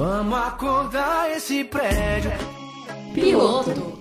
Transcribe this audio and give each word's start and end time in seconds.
Vamos 0.00 0.38
acordar 0.38 1.30
esse 1.30 1.62
prédio. 1.62 2.30
Piloto. 3.12 4.00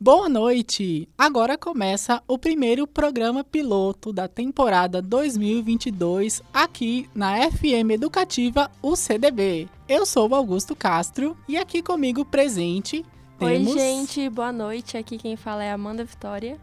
Boa 0.00 0.28
noite! 0.28 1.08
Agora 1.16 1.56
começa 1.56 2.20
o 2.26 2.36
primeiro 2.36 2.84
programa 2.84 3.44
piloto 3.44 4.12
da 4.12 4.26
temporada 4.26 5.00
2022 5.00 6.42
aqui 6.52 7.08
na 7.14 7.48
FM 7.48 7.92
Educativa 7.92 8.68
UCDB. 8.82 9.68
Eu 9.88 10.04
sou 10.04 10.28
o 10.28 10.34
Augusto 10.34 10.74
Castro 10.74 11.36
e 11.46 11.56
aqui 11.56 11.80
comigo 11.80 12.24
presente 12.24 13.06
temos... 13.38 13.72
Oi, 13.72 13.78
gente, 13.78 14.28
boa 14.28 14.50
noite. 14.50 14.96
Aqui 14.96 15.16
quem 15.16 15.36
fala 15.36 15.62
é 15.62 15.70
a 15.70 15.74
Amanda 15.74 16.02
Vitória. 16.02 16.58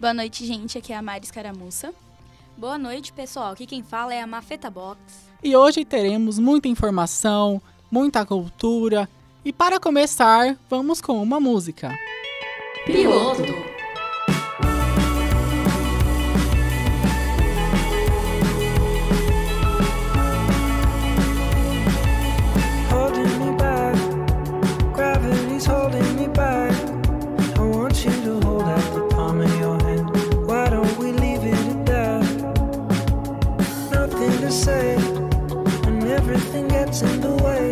Boa 0.00 0.14
noite, 0.14 0.46
gente. 0.46 0.78
Aqui 0.78 0.94
é 0.94 0.96
a 0.96 1.02
Mari 1.02 1.26
Escaramuça. 1.26 1.92
Boa 2.56 2.78
noite, 2.78 3.12
pessoal. 3.12 3.52
Aqui 3.52 3.66
quem 3.66 3.82
fala 3.82 4.14
é 4.14 4.22
a 4.22 4.26
Mafeta 4.26 4.70
Box. 4.70 4.98
E 5.44 5.54
hoje 5.54 5.84
teremos 5.84 6.38
muita 6.38 6.68
informação, 6.68 7.60
muita 7.92 8.24
cultura. 8.24 9.06
E 9.44 9.52
para 9.52 9.78
começar, 9.78 10.56
vamos 10.70 11.00
com 11.02 11.22
uma 11.22 11.38
música. 11.38 11.94
Piloto. 12.86 13.42
Holding 22.90 23.38
me 23.38 23.56
back, 23.58 23.96
gravity's 24.94 25.66
holding 25.66 26.16
me 26.16 26.28
back. 26.28 26.72
I 27.56 27.60
want 27.60 28.04
you 28.04 28.12
to 28.22 28.46
hold 28.46 28.62
out 28.62 28.94
the 28.94 29.14
palm 29.14 29.40
of 29.40 29.60
your 29.60 29.78
hand. 29.82 30.08
Why 30.46 30.70
don't 30.70 30.98
we 30.98 31.12
leave 31.12 31.44
it 31.44 31.54
at 31.54 31.86
that? 31.86 32.24
Nothing 33.90 34.40
to 34.40 34.50
say, 34.50 34.96
and 35.86 36.04
everything 36.04 36.68
gets 36.68 37.02
in 37.02 37.20
the 37.20 37.34
way. 37.42 37.71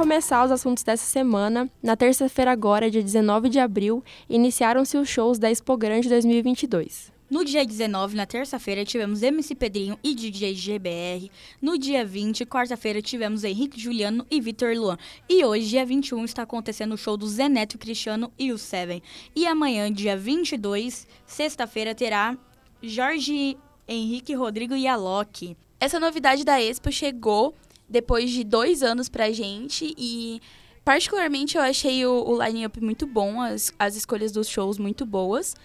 Começar 0.00 0.42
os 0.46 0.50
assuntos 0.50 0.82
dessa 0.82 1.04
semana, 1.04 1.70
na 1.82 1.94
terça-feira 1.94 2.50
agora, 2.50 2.90
dia 2.90 3.02
19 3.02 3.50
de 3.50 3.58
abril, 3.58 4.02
iniciaram-se 4.30 4.96
os 4.96 5.06
shows 5.06 5.38
da 5.38 5.50
Expo 5.50 5.76
Grande 5.76 6.08
2022. 6.08 7.12
No 7.30 7.44
dia 7.44 7.66
19, 7.66 8.16
na 8.16 8.24
terça-feira, 8.24 8.82
tivemos 8.82 9.22
MC 9.22 9.54
Pedrinho 9.54 9.98
e 10.02 10.14
DJ 10.14 10.54
GBR. 10.54 11.30
No 11.60 11.76
dia 11.76 12.02
20, 12.02 12.46
quarta-feira, 12.46 13.02
tivemos 13.02 13.44
Henrique 13.44 13.78
Juliano 13.78 14.24
e 14.30 14.40
Vitor 14.40 14.74
Luan. 14.74 14.96
E 15.28 15.44
hoje, 15.44 15.68
dia 15.68 15.84
21, 15.84 16.24
está 16.24 16.44
acontecendo 16.44 16.94
o 16.94 16.98
show 16.98 17.18
do 17.18 17.28
Zé 17.28 17.46
Neto 17.50 17.76
Cristiano 17.76 18.32
e 18.38 18.52
o 18.52 18.56
Seven. 18.56 19.02
E 19.36 19.46
amanhã, 19.46 19.92
dia 19.92 20.16
22, 20.16 21.06
sexta-feira, 21.26 21.94
terá 21.94 22.38
Jorge 22.82 23.54
Henrique 23.86 24.32
Rodrigo 24.32 24.74
e 24.74 24.86
Alok. 24.86 25.54
Essa 25.78 26.00
novidade 26.00 26.42
da 26.42 26.58
Expo 26.58 26.90
chegou 26.90 27.54
depois 27.90 28.30
de 28.30 28.44
dois 28.44 28.82
anos 28.82 29.08
pra 29.08 29.32
gente 29.32 29.94
e 29.98 30.40
particularmente 30.84 31.56
eu 31.56 31.62
achei 31.62 32.06
o, 32.06 32.24
o 32.24 32.42
line-up 32.42 32.80
muito 32.80 33.06
bom, 33.06 33.40
as, 33.40 33.72
as 33.78 33.96
escolhas 33.96 34.30
dos 34.30 34.48
shows 34.48 34.78
muito 34.78 35.04
boas. 35.04 35.56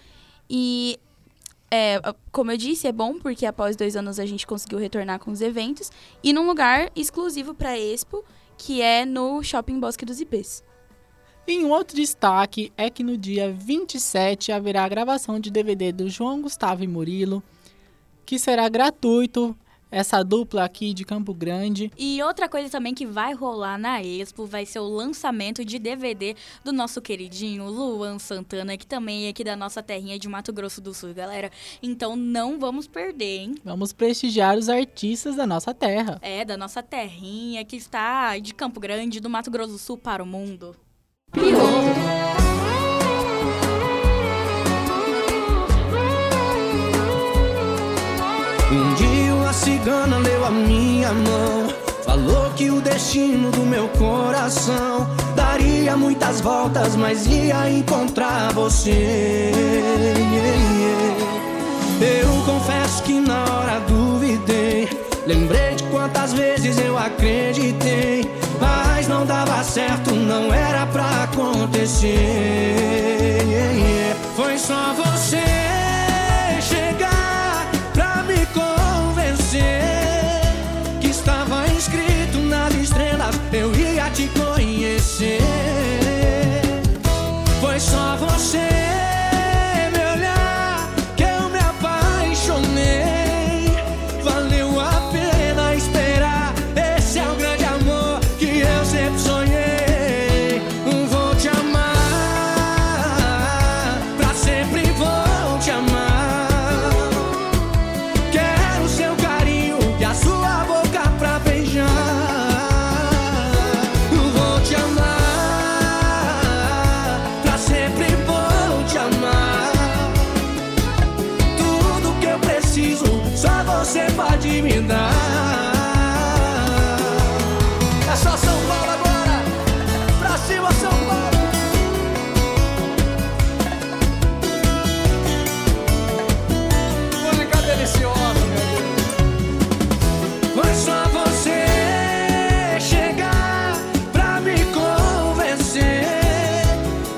E 0.50 1.00
é, 1.70 2.02
como 2.32 2.52
eu 2.52 2.58
disse, 2.58 2.88
é 2.88 2.92
bom 2.92 3.20
porque 3.20 3.46
após 3.46 3.76
dois 3.76 3.96
anos 3.96 4.20
a 4.20 4.26
gente 4.26 4.48
conseguiu 4.48 4.80
retornar 4.80 5.20
com 5.20 5.32
os 5.32 5.42
eventos 5.42 5.92
e 6.24 6.34
num 6.34 6.48
lugar 6.48 6.92
exclusivo 6.96 7.54
para 7.54 7.78
Expo, 7.78 8.24
que 8.58 8.82
é 8.82 9.06
no 9.06 9.44
Shopping 9.44 9.80
Bosque 9.80 10.06
dos 10.06 10.20
Ipês. 10.20 10.64
E 11.48 11.64
um 11.64 11.70
outro 11.70 11.96
destaque 11.96 12.74
é 12.76 12.90
que 12.90 13.04
no 13.04 13.16
dia 13.16 13.52
27 13.52 14.52
haverá 14.52 14.84
a 14.84 14.90
gravação 14.90 15.40
de 15.40 15.52
DVD 15.52 15.92
do 15.92 16.10
João 16.10 16.42
Gustavo 16.42 16.84
e 16.84 16.88
Murilo, 16.88 17.44
que 18.26 18.40
será 18.40 18.68
gratuito 18.68 19.56
essa 19.96 20.22
dupla 20.24 20.66
aqui 20.66 20.94
de 20.94 21.06
Campo 21.06 21.34
Grande. 21.34 21.90
E 21.98 22.22
outra 22.22 22.50
coisa 22.50 22.70
também 22.70 22.94
que 22.94 23.06
vai 23.06 23.34
rolar 23.34 23.78
na 23.78 24.04
Expo 24.04 24.46
vai 24.46 24.66
ser 24.66 24.80
o 24.80 24.90
lançamento 24.90 25.64
de 25.64 25.80
DVD 25.80 26.36
do 26.66 26.74
nosso 26.74 27.02
queridinho 27.02 27.66
Luan 27.70 28.20
Santana, 28.20 28.76
que 28.76 28.86
também 28.86 29.28
é 29.28 29.30
aqui 29.30 29.42
da 29.42 29.56
nossa 29.56 29.82
terrinha 29.82 30.20
de 30.20 30.28
Mato 30.28 30.52
Grosso 30.52 30.82
do 30.82 30.94
Sul, 30.94 31.14
galera. 31.14 31.50
Então 31.82 32.18
não 32.18 32.60
vamos 32.60 32.88
perder, 32.88 33.40
hein? 33.40 33.56
Vamos 33.64 33.94
prestigiar 33.94 34.58
os 34.58 34.68
artistas 34.68 35.38
da 35.38 35.48
nossa 35.48 35.74
terra. 35.74 36.20
É, 36.22 36.44
da 36.44 36.58
nossa 36.58 36.84
terrinha 36.84 37.64
que 37.64 37.78
está 37.78 38.38
de 38.38 38.54
Campo 38.54 38.82
Grande, 38.82 39.22
do 39.22 39.30
Mato 39.30 39.50
Grosso 39.50 39.72
do 39.72 39.80
Sul 39.80 39.98
para 39.98 40.22
o 40.22 40.26
mundo. 40.26 40.76
Piloto. 41.32 42.15
Cigana 49.86 50.18
leu 50.18 50.44
a 50.44 50.50
minha 50.50 51.14
mão. 51.14 51.68
Falou 52.04 52.50
que 52.56 52.72
o 52.72 52.82
destino 52.82 53.52
do 53.52 53.62
meu 53.62 53.88
coração 53.90 55.08
daria 55.36 55.96
muitas 55.96 56.42
voltas, 56.42 56.96
mas 56.96 57.28
ia 57.28 57.70
encontrar 57.70 58.52
você. 58.54 59.52
Eu 62.02 62.30
confesso 62.46 63.04
que 63.04 63.20
na 63.20 63.44
hora 63.44 63.80
duvidei. 63.82 64.90
Lembrei 65.28 65.76
de 65.76 65.84
quantas 65.84 66.34
vezes 66.34 66.80
eu 66.80 66.98
acreditei, 66.98 68.28
mas 68.60 69.08
não 69.08 69.24
dava 69.26 69.64
certo, 69.64 70.16
não 70.16 70.52
era 70.52 70.88
pra 70.88 71.24
acontecer. 71.24 72.10
Foi 74.36 74.58
só 74.58 74.94
você 74.94 75.85
conhecer. 85.18 85.65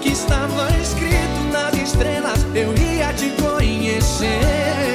Que 0.08 0.14
estava 0.14 0.70
escrito 0.82 1.44
nas 1.52 1.74
estrelas, 1.74 2.46
eu 2.56 2.74
ia 2.78 3.12
te 3.14 3.30
conhecer. 3.42 4.87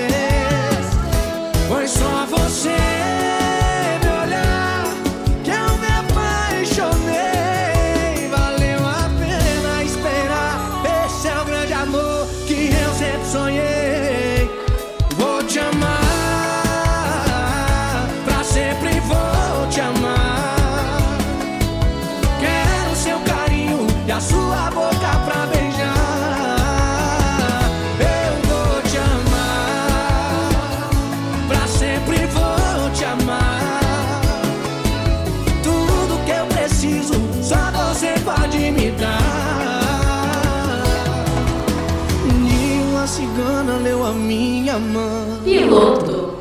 Piloto. 45.73 46.37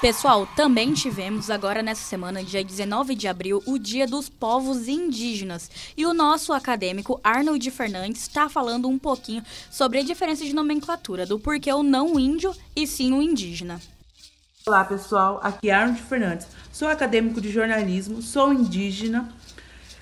Pessoal, 0.00 0.44
também 0.56 0.92
tivemos 0.92 1.48
agora 1.48 1.84
nessa 1.84 2.02
semana, 2.02 2.42
dia 2.42 2.64
19 2.64 3.14
de 3.14 3.28
abril, 3.28 3.62
o 3.64 3.78
Dia 3.78 4.08
dos 4.08 4.28
Povos 4.28 4.88
Indígenas. 4.88 5.70
E 5.96 6.04
o 6.04 6.12
nosso 6.12 6.52
acadêmico 6.52 7.20
Arnold 7.22 7.70
Fernandes 7.70 8.22
está 8.22 8.48
falando 8.48 8.88
um 8.88 8.98
pouquinho 8.98 9.44
sobre 9.70 10.00
a 10.00 10.02
diferença 10.02 10.44
de 10.44 10.52
nomenclatura 10.52 11.24
do 11.24 11.38
porquê 11.38 11.72
o 11.72 11.84
não 11.84 12.18
índio 12.18 12.52
e 12.74 12.88
sim 12.88 13.12
o 13.12 13.22
indígena. 13.22 13.80
Olá 14.66 14.84
pessoal, 14.84 15.38
aqui 15.44 15.70
é 15.70 15.74
Arnold 15.74 16.02
Fernandes, 16.02 16.48
sou 16.72 16.88
acadêmico 16.88 17.40
de 17.40 17.52
jornalismo, 17.52 18.20
sou 18.20 18.52
indígena. 18.52 19.32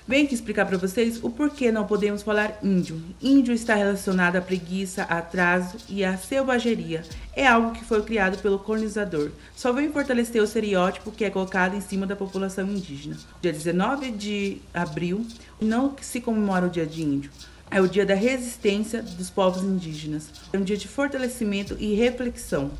Venho 0.09 0.25
aqui 0.25 0.33
explicar 0.33 0.65
para 0.65 0.75
vocês 0.75 1.23
o 1.23 1.29
porquê 1.29 1.71
não 1.71 1.85
podemos 1.85 2.23
falar 2.23 2.57
índio. 2.63 2.99
Índio 3.21 3.53
está 3.53 3.75
relacionado 3.75 4.37
à 4.37 4.41
preguiça, 4.41 5.03
atraso 5.03 5.77
e 5.87 6.03
à 6.03 6.17
selvageria. 6.17 7.03
É 7.35 7.45
algo 7.45 7.73
que 7.73 7.85
foi 7.85 8.01
criado 8.01 8.41
pelo 8.41 8.57
colonizador. 8.57 9.29
Só 9.55 9.71
vem 9.71 9.91
fortalecer 9.91 10.41
o 10.41 10.45
estereótipo 10.45 11.11
que 11.11 11.23
é 11.23 11.29
colocado 11.29 11.75
em 11.75 11.79
cima 11.79 12.07
da 12.07 12.15
população 12.15 12.65
indígena. 12.65 13.17
Dia 13.39 13.53
19 13.53 14.09
de 14.09 14.57
abril 14.73 15.23
não 15.61 15.95
se 16.01 16.19
comemora 16.19 16.65
o 16.65 16.71
Dia 16.71 16.87
de 16.87 17.03
Índio. 17.03 17.29
É 17.69 17.79
o 17.79 17.87
dia 17.87 18.03
da 18.03 18.15
resistência 18.15 19.03
dos 19.03 19.29
povos 19.29 19.61
indígenas. 19.61 20.31
É 20.51 20.57
um 20.57 20.63
dia 20.63 20.75
de 20.75 20.87
fortalecimento 20.87 21.77
e 21.79 21.93
reflexão. 21.93 22.71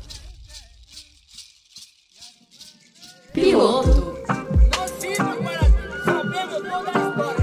Piloto. 3.32 4.18
negros, 6.30 6.62
todas 6.62 6.94
las 6.94 7.39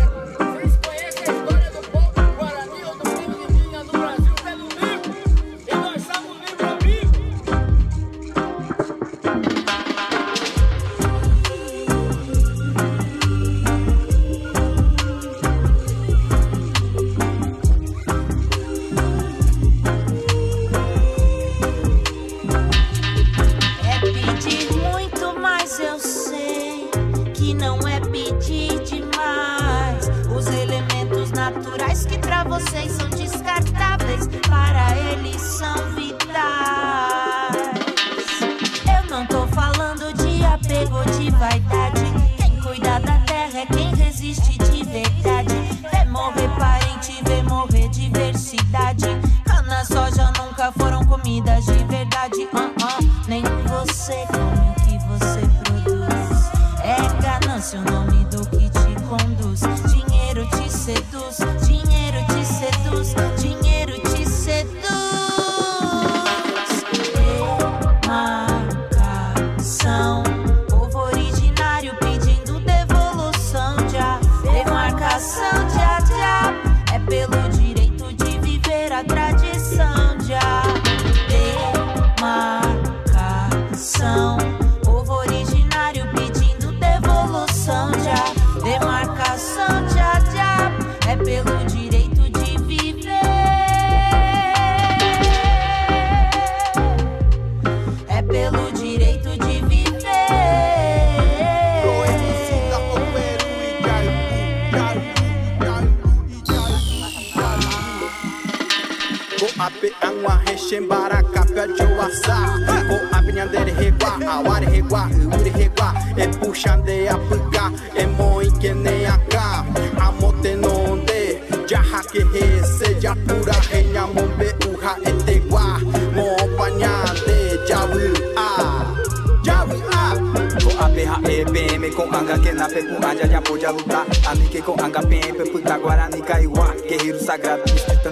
rese 123.18 123.28
Japura 123.28 123.54
renya 123.72 124.08
mombe 124.08 124.54
uha 124.68 124.98
etegua 125.04 125.80
Mo 126.14 126.36
panyande, 126.58 127.60
jawu 127.68 128.14
a 128.36 128.96
Jawu 129.44 129.82
a 129.92 130.16
Ko 130.64 130.70
ape 130.84 131.06
ha 131.06 131.20
e 131.30 131.46
peme 131.46 131.90
com 131.92 132.14
anga 132.14 132.38
que 132.40 132.52
na 132.52 132.68
pepu 132.68 133.06
anja 133.06 133.28
já 133.28 133.42
pode 133.42 133.66
lutar 133.66 134.06
Anike 134.30 134.62
com 134.62 134.74
anga 134.84 135.02
pempe 135.02 135.50
puta 135.52 135.78
guarani 135.78 136.22
kaiwa 136.22 136.76
Guerreiro 136.88 137.20
sagrado. 137.20 137.64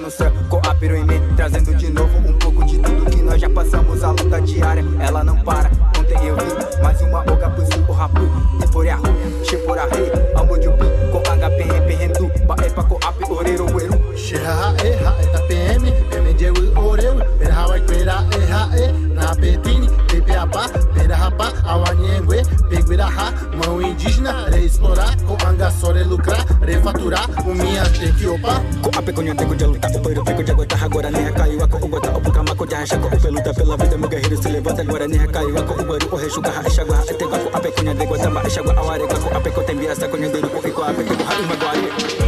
No 0.01 0.11
céu 0.11 0.31
Com 0.49 0.61
apero 0.67 0.95
em 0.95 1.05
mim 1.05 1.21
trazendo 1.35 1.73
de 1.75 1.89
novo 1.89 2.17
um 2.17 2.33
pouco 2.37 2.65
de 2.65 2.77
tudo 2.79 3.09
que 3.09 3.21
nós 3.21 3.39
já 3.39 3.49
passamos 3.49 4.03
A 4.03 4.11
luta 4.11 4.41
diária. 4.41 4.83
Ela 4.99 5.23
não 5.23 5.37
para 5.37 5.71
Ontem 5.97 6.27
eu 6.27 6.35
vi 6.35 6.81
mais 6.81 7.01
uma 7.01 7.21
oga 7.21 7.49
pusi 7.51 7.79
o 7.87 7.91
rapu 7.91 8.21
Tipore 8.59 8.89
a 8.89 8.95
ru, 8.97 9.45
shepora 9.45 9.87
rei 9.91 10.14
e 14.83 14.91
ha 15.03 15.15
e 15.21 15.25
ta 15.31 15.39
PM, 15.47 15.83
de 16.37 16.49
wu 16.51 16.89
oreu, 16.89 17.15
pera 17.39 17.53
hawa 17.53 17.79
kwera 17.79 18.25
e 18.31 18.51
ha 18.51 18.69
e, 18.77 18.91
na 19.13 19.35
petini, 19.35 19.89
pepe 20.07 20.35
apa, 20.35 20.69
pera 20.93 21.15
rapa, 21.15 21.53
awaniengue, 21.65 22.43
peguira 22.69 23.05
ha, 23.05 23.33
mão 23.55 23.81
indígena, 23.81 24.49
reexplorar, 24.49 25.15
com 25.23 25.37
angaçore 25.47 26.03
lucrar, 26.03 26.45
refaturar, 26.61 27.25
o 27.45 27.53
minha 27.53 27.83
tem 27.89 28.13
que 28.13 29.13
konyo 29.15 29.33
teko 29.35 29.55
de 29.55 29.65
luta, 29.65 29.87
o 29.87 29.99
peiro 30.01 30.25
fico 30.25 30.43
de 30.43 30.51
aguentar 30.51 30.83
agora 30.83 31.09
nem 31.09 31.31
caiu 31.33 31.63
a 31.63 31.67
ko 31.67 31.77
ugota 31.77 32.11
o 32.11 32.65
de 32.65 32.75
racha 32.75 32.97
ko 32.97 33.07
o 33.07 33.31
luta 33.31 33.53
pela 33.53 33.77
vida 33.77 33.97
meu 33.97 34.09
guerreiro 34.09 34.41
se 34.41 34.49
levanta 34.49 34.81
agora 34.81 35.07
nem 35.07 35.27
caiu 35.27 35.57
a 35.57 35.63
ko 35.63 35.73
ubaru 35.81 36.07
o 36.11 36.15
reshuka 36.17 36.49
ha 36.51 36.69
shagwa 36.69 37.03
e 37.09 37.13
tego 37.13 37.37
ko 37.37 37.49
ape 37.53 37.71
konyo 37.71 37.93
de 37.93 38.05
gota 38.05 38.29
ma 38.29 38.49
shagwa 38.49 38.73
aware 38.75 39.07
ko 39.07 39.37
ape 39.37 39.49
ko 39.51 39.61
tembia 39.63 39.95
sa 39.95 40.07
konyo 40.07 40.29
de 40.29 40.41
ko 40.41 40.59
ko 40.61 40.83
ape 40.83 41.03
ko 41.03 41.13
ha 41.23 41.33
magwari 41.47 42.24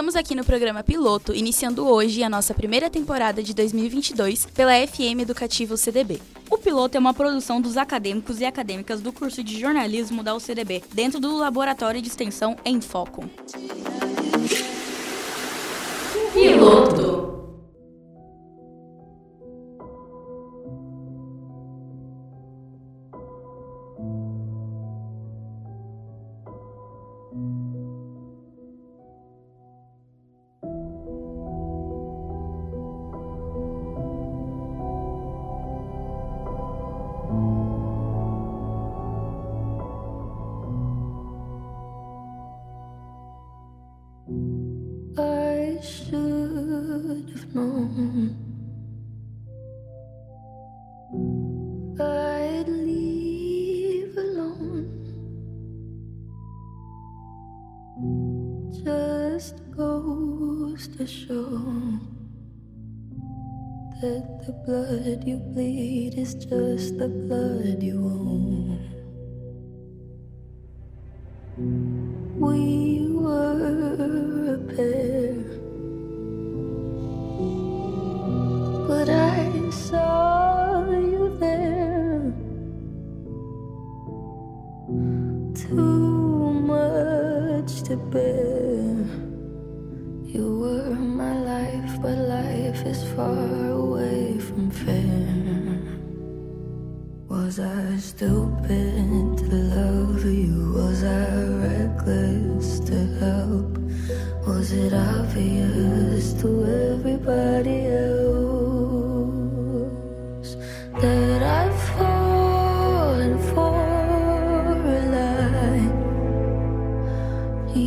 Estamos 0.00 0.16
aqui 0.16 0.34
no 0.34 0.42
programa 0.42 0.82
Piloto, 0.82 1.34
iniciando 1.34 1.86
hoje 1.86 2.22
a 2.22 2.28
nossa 2.30 2.54
primeira 2.54 2.88
temporada 2.88 3.42
de 3.42 3.52
2022 3.52 4.46
pela 4.46 4.72
FM 4.72 5.20
Educativo 5.20 5.76
CDB. 5.76 6.18
O 6.48 6.56
Piloto 6.56 6.96
é 6.96 6.98
uma 6.98 7.12
produção 7.12 7.60
dos 7.60 7.76
acadêmicos 7.76 8.40
e 8.40 8.46
acadêmicas 8.46 9.02
do 9.02 9.12
curso 9.12 9.44
de 9.44 9.60
jornalismo 9.60 10.22
da 10.22 10.34
UCDB, 10.34 10.82
dentro 10.94 11.20
do 11.20 11.36
Laboratório 11.36 12.00
de 12.00 12.08
Extensão 12.08 12.56
Em 12.64 12.80
Foco. 12.80 13.28
Piloto. 16.32 17.09
Show 61.06 61.48
that 64.02 64.44
the 64.44 64.52
blood 64.66 65.24
you 65.26 65.38
bleed 65.38 66.12
is 66.18 66.34
just 66.34 66.98
the 66.98 67.08
blood 67.08 67.82
you 67.82 68.04
own. 68.04 68.59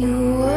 You 0.03 0.52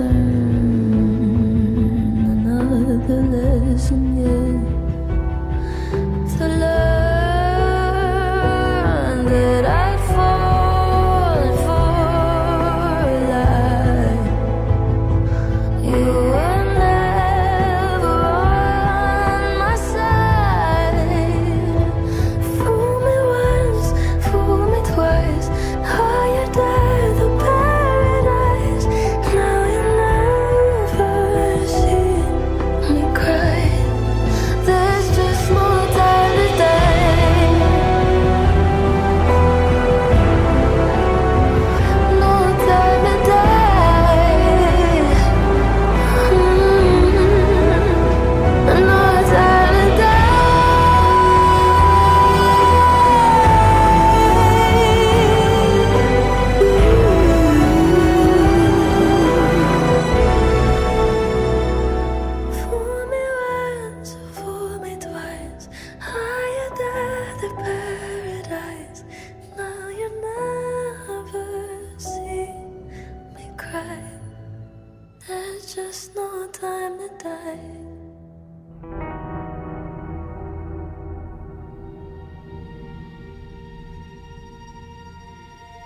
answer. 0.00 0.27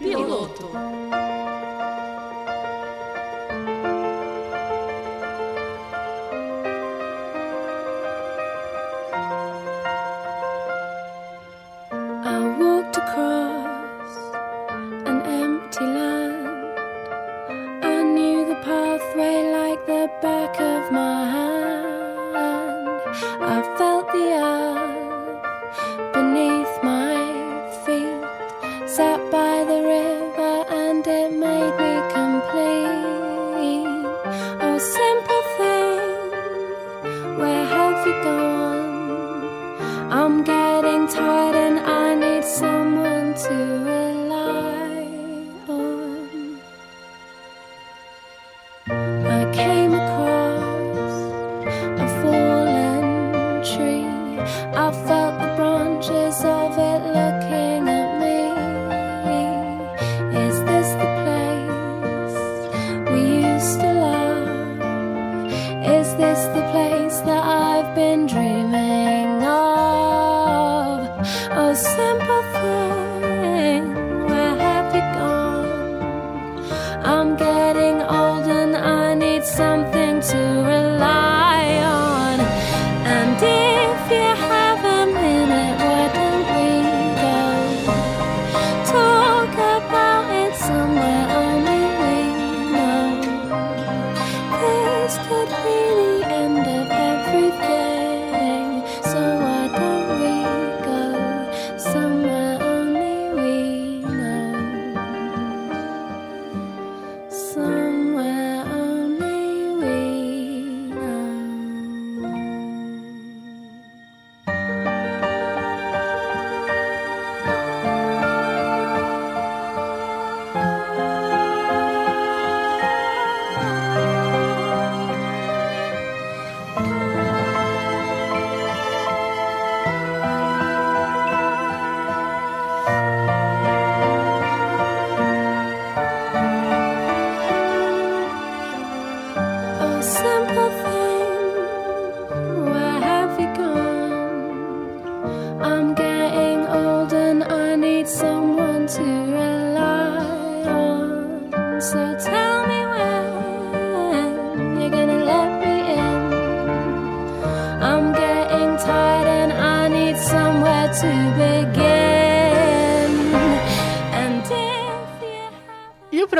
Piloto. 0.02 1.21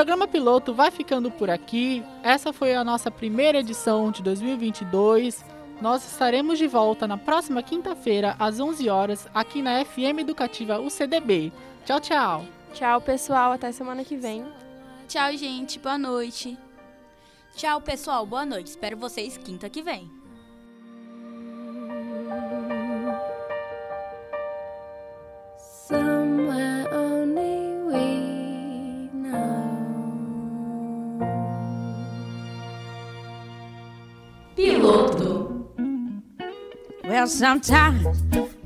Programa 0.03 0.27
piloto 0.27 0.73
vai 0.73 0.91
ficando 0.91 1.31
por 1.31 1.49
aqui. 1.49 2.03
Essa 2.21 2.51
foi 2.51 2.75
a 2.75 2.83
nossa 2.83 3.09
primeira 3.09 3.59
edição 3.59 4.11
de 4.11 4.21
2022. 4.21 5.45
Nós 5.79 6.05
estaremos 6.05 6.59
de 6.59 6.67
volta 6.67 7.07
na 7.07 7.17
próxima 7.17 7.63
quinta-feira, 7.63 8.35
às 8.37 8.59
11 8.59 8.89
horas, 8.89 9.29
aqui 9.33 9.61
na 9.61 9.85
FM 9.85 10.19
Educativa 10.19 10.77
UCDB. 10.77 11.53
Tchau, 11.85 12.01
tchau. 12.01 12.45
Tchau, 12.73 12.99
pessoal. 12.99 13.53
Até 13.53 13.71
semana 13.71 14.03
que 14.03 14.17
vem. 14.17 14.45
Tchau, 15.07 15.31
gente. 15.37 15.79
Boa 15.79 15.97
noite. 15.97 16.57
Tchau, 17.55 17.79
pessoal. 17.79 18.25
Boa 18.25 18.45
noite. 18.45 18.71
Espero 18.71 18.97
vocês 18.97 19.37
quinta 19.37 19.69
que 19.69 19.81
vem. 19.81 20.11
Piloto. 34.93 35.65
Well, 37.03 37.27
sometimes 37.27 38.05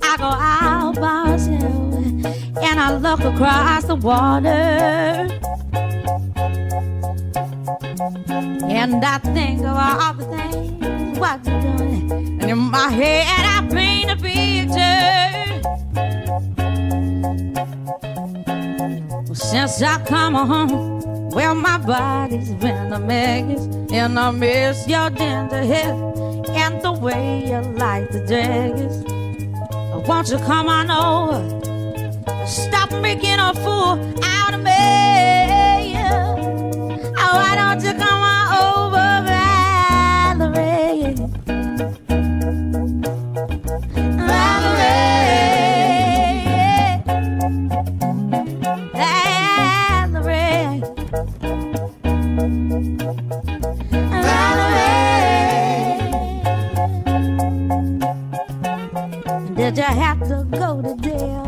I 0.02 0.18
go 0.18 0.26
out 0.26 0.96
by 0.96 1.24
myself 1.24 1.94
and 2.62 2.80
I 2.80 2.98
look 2.98 3.22
across 3.22 3.86
the 3.86 3.96
water. 3.96 4.50
And 8.68 9.06
I 9.06 9.18
think 9.20 9.62
of 9.62 9.78
all 9.78 10.13
the 10.13 10.26
things 10.26 11.18
what 11.18 11.46
you're 11.46 11.62
doing. 11.62 12.12
And 12.42 12.52
in 12.52 12.58
my 12.58 12.90
head, 12.90 13.46
I 13.46 13.66
paint 13.72 14.12
a 14.12 14.18
picture. 14.18 14.98
Well, 19.26 19.36
since 19.36 19.82
I 19.82 20.04
come 20.04 20.36
home, 20.36 21.30
well, 21.30 21.56
my 21.56 21.78
body's 21.78 22.52
been 22.56 22.92
a 22.92 23.00
mess. 23.00 23.66
And 23.94 24.20
I 24.20 24.32
miss 24.32 24.88
your 24.88 25.10
tender 25.10 25.63
hair 25.63 26.07
and 26.50 26.82
the 26.82 26.92
way 26.92 27.46
you 27.48 27.60
like 27.78 28.10
the 28.12 28.20
daggers. 28.26 29.04
Won't 30.08 30.30
you 30.30 30.38
come 30.40 30.68
on 30.70 30.90
over? 30.92 32.48
Stop 32.48 32.92
making 33.02 33.40
a 33.40 33.54
fool 33.54 34.00
out 34.24 34.54
of 34.54 34.62
me. 34.62 35.37
Did 59.78 59.90
you 59.90 59.94
have 60.02 60.20
to 60.28 60.44
go 60.58 60.82
to 60.82 60.96
jail? 61.04 61.46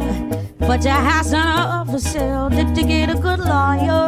But 0.59 0.83
your 0.83 0.93
house 0.93 1.33
on 1.33 1.87
for 1.87 1.97
sale. 1.97 2.49
Did 2.51 2.77
you 2.77 2.85
get 2.85 3.09
a 3.09 3.15
good 3.15 3.39
lawyer? 3.39 4.05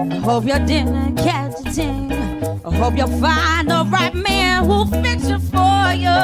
I 0.00 0.20
hope 0.22 0.44
you 0.44 0.58
didn't 0.64 1.16
catch 1.16 1.76
a. 1.76 2.60
I 2.64 2.72
hope 2.76 2.96
you 2.96 3.08
find 3.20 3.68
the 3.68 3.84
right 3.90 4.14
man 4.14 4.64
who'll 4.64 4.86
fix 4.86 5.24
it 5.24 5.40
for 5.40 5.92
you. 6.04 6.18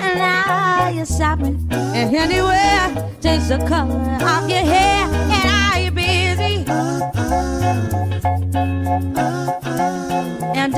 And 0.00 0.14
now 0.16 0.88
you're 0.88 1.04
shopping 1.04 1.68
and 1.70 2.16
anywhere, 2.16 3.12
change 3.20 3.48
the 3.48 3.58
color 3.68 4.16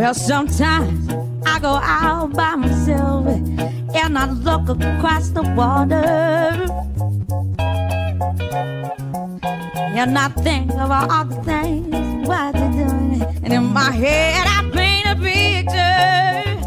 Well, 0.00 0.14
sometimes 0.14 1.08
I 1.46 1.60
go 1.60 1.74
out 1.76 2.32
by 2.32 2.56
myself 2.56 3.26
and 3.28 4.18
I 4.18 4.30
look 4.30 4.68
across 4.68 5.28
the 5.28 5.42
water. 5.42 6.66
And 9.94 10.18
I 10.18 10.28
think 10.42 10.72
of 10.72 10.90
all 10.90 11.24
the 11.26 11.36
things 11.44 11.89
and 13.50 13.64
in 13.64 13.72
my 13.72 13.90
head, 13.90 14.46
I 14.46 14.62
paint 14.70 15.06
a 15.06 15.16
picture. 15.16 16.60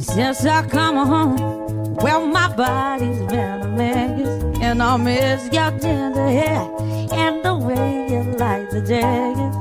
Since 0.00 0.44
I 0.46 0.66
come 0.66 0.96
home, 0.96 1.94
well, 1.94 2.26
my 2.26 2.48
body's 2.56 3.20
been 3.30 3.60
a 3.62 3.68
mess. 3.68 4.42
And 4.60 4.82
I 4.82 4.96
miss 4.96 5.44
your 5.52 5.70
tender 5.78 6.26
hair 6.26 6.68
and 7.12 7.44
the 7.44 7.54
way 7.54 8.08
you 8.10 8.22
like 8.36 8.70
the 8.70 8.80
jacket. 8.80 9.54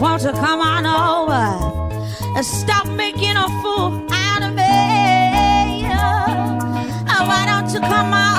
Won't 0.00 0.22
you 0.22 0.30
come 0.30 0.60
on 0.60 0.86
over 0.86 1.58
and 2.36 2.46
stop 2.46 2.86
making 2.86 3.36
a 3.36 3.48
fool 3.62 4.06
out 4.12 4.42
of 4.44 4.54
me? 4.54 5.86
Oh, 7.10 7.24
why 7.26 7.46
don't 7.46 7.68
you 7.74 7.80
come 7.80 8.14
on 8.14 8.29